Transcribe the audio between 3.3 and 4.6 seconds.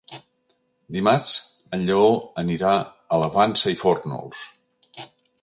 Vansa i Fórnols.